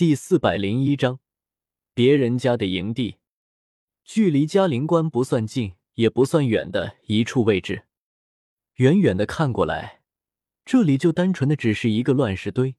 [0.00, 1.20] 第四百零一章，
[1.92, 3.18] 别人家的营地，
[4.02, 7.84] 距离嘉陵关不算近，也不算远的一处位置。
[8.76, 10.00] 远远的看过来，
[10.64, 12.76] 这里就单纯的只是一个乱石堆，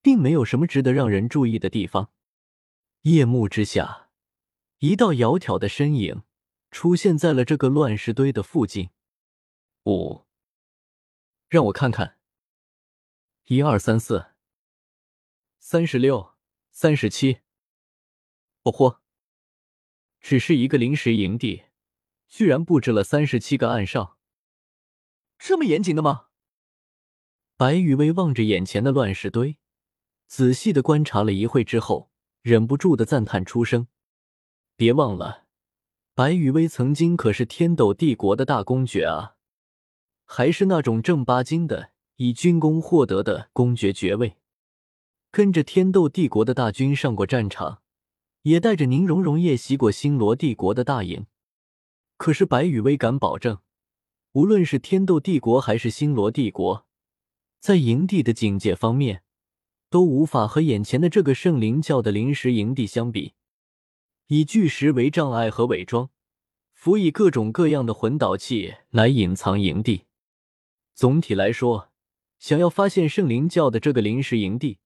[0.00, 2.10] 并没有什么值得让人注意的地方。
[3.02, 4.08] 夜幕之下，
[4.78, 6.22] 一道窈窕的身影
[6.70, 8.88] 出现在了这个乱石堆的附近。
[9.84, 10.22] 五，
[11.50, 12.16] 让我看看，
[13.44, 14.28] 一二三四，
[15.58, 16.35] 三十六。
[16.78, 17.38] 三十七，
[18.64, 19.00] 哦豁！
[20.20, 21.62] 只是一个临时营地，
[22.28, 24.18] 居然布置了三十七个暗哨，
[25.38, 26.26] 这么严谨的吗？
[27.56, 29.56] 白雨薇望着眼前的乱石堆，
[30.26, 32.10] 仔细的观察了一会之后，
[32.42, 33.88] 忍不住的赞叹出声
[34.76, 35.46] ：“别忘了，
[36.14, 39.36] 白雨薇曾经可是天斗帝国的大公爵啊，
[40.26, 44.36] 还是那种正八经的以军功获得的公爵爵位。”
[45.36, 47.82] 跟着天斗帝国的大军上过战场，
[48.44, 51.26] 也带着宁荣荣夜袭过星罗帝国的大营。
[52.16, 53.58] 可是白羽薇敢保证，
[54.32, 56.86] 无论是天斗帝国还是星罗帝国，
[57.60, 59.24] 在营地的警戒方面，
[59.90, 63.34] 都无法和眼前的这个圣灵教的临时营地相比。
[64.28, 66.08] 以巨石为障碍和伪装，
[66.72, 70.04] 辅以各种各样的魂导器来隐藏营地。
[70.94, 71.90] 总体来说，
[72.38, 74.78] 想要发现圣灵教的这个临时营地。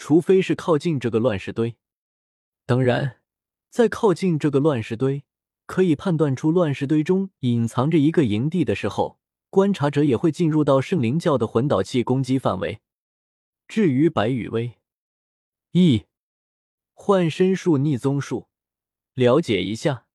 [0.00, 1.76] 除非是靠近这个乱石堆，
[2.64, 3.20] 当然，
[3.68, 5.24] 在靠近这个乱石堆，
[5.66, 12.80] 可以判断出乱石堆中隐藏着一个营地的时候，观察者也会进入到圣灵教的魂导器攻击范围。
[13.68, 14.78] 至于白羽薇，
[15.72, 16.06] 一
[16.94, 18.48] 换身术逆宗术，
[19.12, 20.06] 了解一下，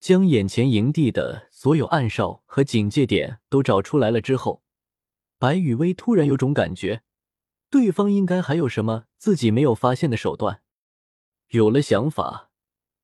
[0.00, 4.62] 将眼前营地的所有暗哨和警戒点都找出来了之后，
[5.38, 7.02] 白羽薇突然有种感觉。
[7.74, 10.62] 对方应该还有什么自己没有发现的手段？
[11.48, 12.52] 有了想法，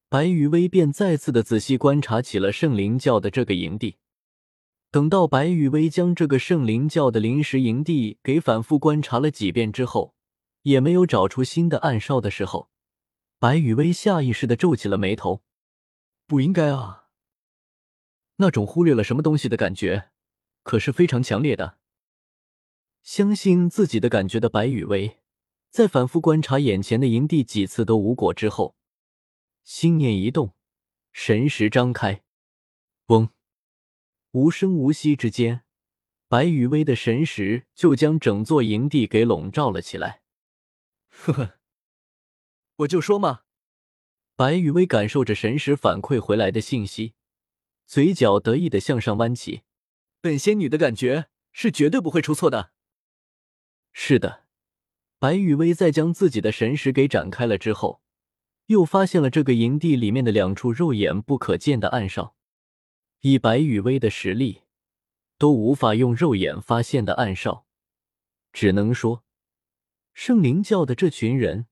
[0.08, 3.96] 白羽薇便再次的仔细观察起了圣灵教的这个营地。
[4.92, 10.14] 等到白羽薇将这个圣灵教的临时营地给反复观察了几遍之后，
[10.62, 12.70] 也没有找出新的暗哨的时候，
[13.40, 15.42] 白羽薇下意识的皱起了眉头。
[16.28, 17.06] 不应该啊！
[18.36, 20.10] 那种忽略了什么东西的感觉，
[20.62, 21.79] 可是非常强烈的。
[23.10, 25.18] 相信自己的感觉的白羽薇，
[25.68, 28.76] 在反复观察眼前的营地几次都无果之后，
[29.64, 30.54] 心念一动，
[31.10, 32.22] 神识张开，
[33.06, 33.30] 嗡，
[34.30, 35.64] 无声无息之间，
[36.28, 40.22] 白羽薇的神识就将整座营地给笼罩了起来。
[41.08, 41.58] 呵呵，
[42.76, 43.40] 我就说嘛！
[44.36, 47.14] 白羽薇感受着神识反馈回来的信息，
[47.88, 49.62] 嘴角得意的向上弯起，
[50.20, 52.70] 本仙女的感觉是绝对不会出错的。
[53.92, 54.44] 是的，
[55.18, 58.00] 白羽薇在将自己的神识给展开了之后，
[58.66, 62.36] 又发现了这个营地里面的两处肉眼不可见的暗哨。
[63.20, 64.62] 以白羽薇的实力，
[65.36, 67.66] 都无法用肉眼发现的暗哨，
[68.52, 69.24] 只能说，
[70.14, 71.66] 圣灵教的这群人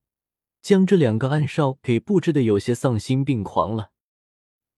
[0.60, 3.92] 将这两个暗哨给布置的有些丧心病狂了。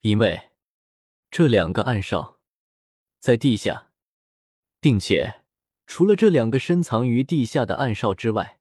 [0.02, 0.50] 因为
[1.30, 2.38] 这两个暗哨
[3.18, 3.90] 在地下，
[4.80, 5.39] 并且。
[5.92, 8.60] 除了这两个深藏于地下的暗哨之外，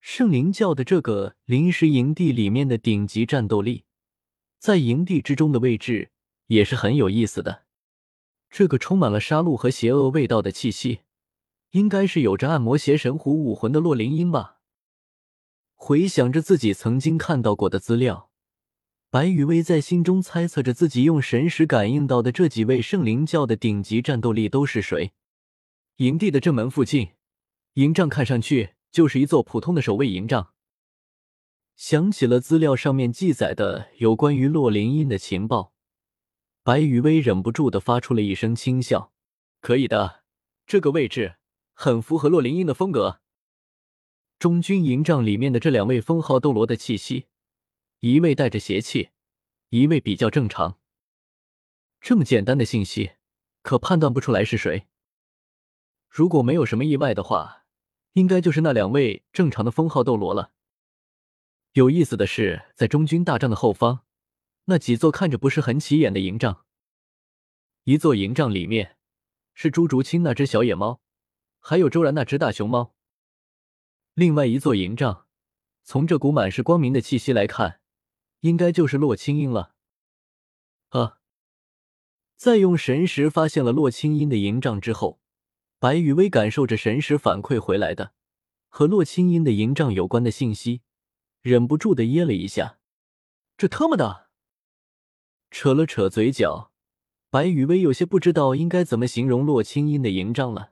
[0.00, 3.84] 圣灵教的这个临时营地里面的顶级战斗力，
[4.58, 6.10] 在营地之中的位置
[6.48, 7.62] 也是很有意思的。
[8.50, 11.02] 这个充满了杀戮和邪恶味道的气息，
[11.70, 14.56] 应该是有着暗魔邪神虎武魂的洛灵音吧？
[15.76, 18.30] 回想着自己曾经看到过的资料，
[19.10, 25.12] 白羽薇在心中猜测着自己用神识感应到的这几位圣灵教的顶级战斗力都是谁。
[25.96, 27.12] 营地的正门附近，
[27.74, 30.52] 营帐看上去就是一座普通的守卫营帐。
[31.76, 35.74] 想起了资料上面记载的有关于洛灵音的情报，
[36.62, 39.12] 白雨薇忍不住的发出了一声轻笑
[39.60, 40.24] ：“可以的，
[40.66, 41.36] 这个位置
[41.74, 43.20] 很符合洛灵音的风格。”
[44.38, 47.26] 中军营帐里面的这两位封号斗罗的气息，
[48.00, 49.10] 一位带着邪气，
[49.68, 50.78] 一位比较正常。
[52.00, 53.12] 这么简单的信息，
[53.62, 54.88] 可判断不出来是谁。
[56.12, 57.64] 如果没有什么意外的话，
[58.12, 60.52] 应该就是那两位正常的封号斗罗了。
[61.72, 64.04] 有意思的是，在中军大帐的后方，
[64.66, 66.66] 那几座看着不是很起眼的营帐，
[67.84, 68.98] 一座营帐里面
[69.54, 71.00] 是朱竹清那只小野猫，
[71.58, 72.94] 还有周然那只大熊猫。
[74.12, 75.26] 另外一座营帐，
[75.82, 77.80] 从这股满是光明的气息来看，
[78.40, 79.76] 应该就是洛清音了。
[80.90, 81.20] 啊！
[82.36, 85.21] 在用神识发现了洛清音的营帐之后。
[85.82, 88.12] 白雨薇感受着神识反馈回来的
[88.68, 90.82] 和洛清音的营帐有关的信息，
[91.40, 92.78] 忍不住的噎了一下。
[93.56, 94.28] 这他妈的！
[95.50, 96.70] 扯了扯嘴角，
[97.30, 100.70] 白雨薇有些不知道应该怎么形容洛清音的营帐了，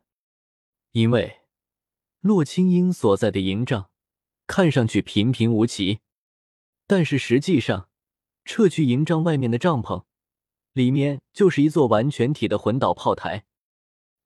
[0.93, 1.41] 因为
[2.21, 3.91] 洛清音所在的营帐
[4.47, 5.99] 看上去平平无奇，
[6.87, 7.89] 但是实际上，
[8.45, 10.05] 撤去营帐外面的帐篷，
[10.73, 13.45] 里面就是一座完全体的魂导炮台，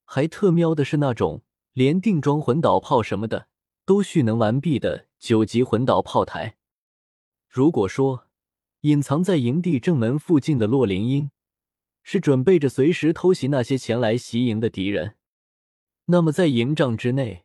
[0.04, 1.42] 还特喵的是那种
[1.72, 3.48] 连定装魂导炮什么的
[3.84, 6.56] 都蓄能完毕的九级魂导炮台。
[7.48, 8.26] 如果说，
[8.82, 11.30] 隐藏在营地正门附近的洛灵英，
[12.02, 15.16] 是准备着随时偷袭那些前来袭营的敌人。
[16.06, 17.44] 那么，在营帐之内，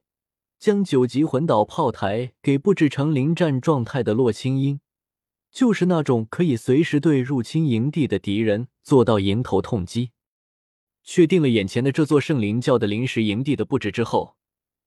[0.59, 4.81] 将九级魂导炮台给布置成临战状态的洛青音，
[5.50, 10.11] 就是那种可以随时对入侵营地的敌人做到迎头痛击。
[11.11, 14.35] 确定了眼前的这座圣灵教的临时营地的布置之后，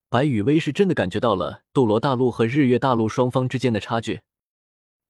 [0.09, 4.21] 白羽薇是真的感觉到了斗罗大陆和日月大陆双方之间的差距。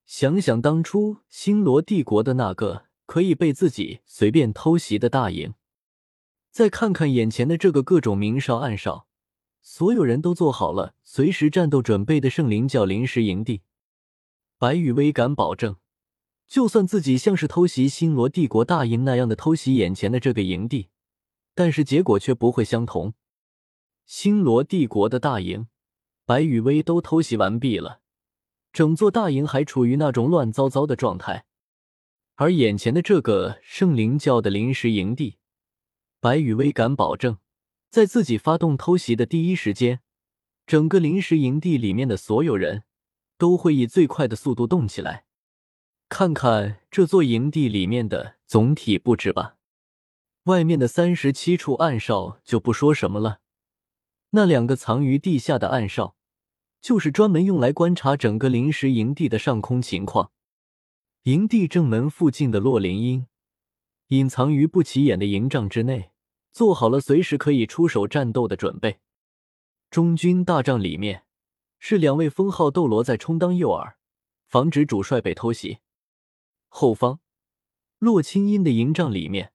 [0.06, 5.52] 想想当初星罗帝国的那个可以被自己随便偷袭的大营，
[6.50, 9.06] 再看看眼前的这个各种明哨暗哨，
[9.60, 13.60] 所有人都做好了随时战斗准备的圣灵教临时营地，
[14.56, 15.76] 白羽薇敢保证，
[16.48, 20.88] 就算自己像是偷袭星罗帝国大营那样的偷袭眼前的这个营地，
[21.54, 23.14] 但是结果却不会相同。
[24.04, 25.68] 星罗帝国的大营，
[26.24, 28.00] 白羽薇都偷袭完毕了。
[28.72, 31.44] 整座大营还处于那种乱糟糟的状态，
[32.36, 35.36] 而眼前的这个圣灵教的临时营地，
[36.20, 37.36] 白羽薇敢保证，
[37.90, 40.00] 在自己发动偷袭的第一时间，
[40.66, 42.84] 整个临时营地里面的所有人
[43.36, 45.26] 都会以最快的速度动起来。
[46.08, 49.56] 看看这座营地里面的总体布置吧，
[50.44, 53.40] 外面的三十七处暗哨就不说什么了，
[54.30, 56.16] 那两个藏于地下的暗哨。
[56.80, 60.32] 就是专门用来观察整个临时营地的上空情况。
[61.22, 63.28] 营地正门附近的洛灵英，
[64.08, 66.10] 隐藏于不起眼的营帐之内，
[66.50, 68.98] 做好了随时可以出手战斗的准备。
[69.92, 71.22] 中军大帐里面，
[71.78, 73.94] 是两位封号斗罗在充当诱饵，
[74.48, 75.78] 防止主帅被偷袭。
[76.66, 77.20] 后方，
[78.00, 79.52] 洛清音的营帐里面，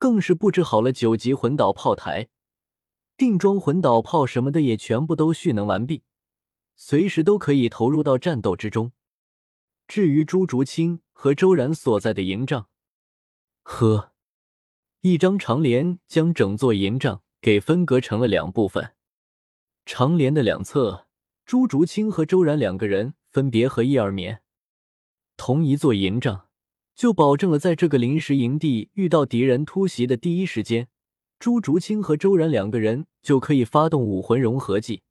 [0.00, 2.30] 更是布置好了九级魂导炮台，
[3.18, 6.04] 定装魂导炮什么的也全部都蓄能完毕。
[6.74, 8.92] 随时都可以投入到战斗之中。
[9.86, 12.68] 至于朱竹清和周然所在的营帐，
[13.62, 14.12] 呵，
[15.02, 18.94] 一张长帘将整座营帐给分隔成了两部分。
[19.84, 21.06] 长帘的两侧，
[21.44, 24.40] 朱竹清和周然两个人分别合衣而眠。
[25.36, 26.48] 同一座营帐，
[26.94, 30.88] 就保证了在这个临时营地遇到敌人突袭的第一时间，
[31.38, 35.02] 朱竹清和周然两个人就可以发动武魂融合技。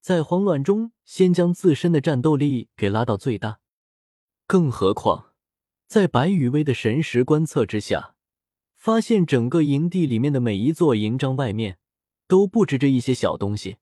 [0.00, 3.58] 在慌乱中，先将自身的战斗力给拉到最大。
[4.46, 5.32] 更何况，
[5.88, 8.14] 在白羽薇的神识观测之下，
[8.76, 11.78] 发现整个营地里面的每一座营帐外面
[12.28, 13.78] 都布置着一些小东西。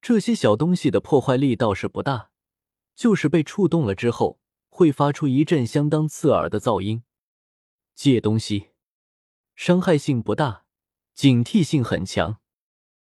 [0.00, 2.30] 这些小东西的破坏力倒是不大，
[2.94, 4.38] 就是被触动了之后，
[4.76, 7.02] 会发出一阵相当刺耳的噪音。
[7.94, 8.72] 借东西，
[9.54, 10.66] 伤害性不大，
[11.14, 12.40] 警惕性很强。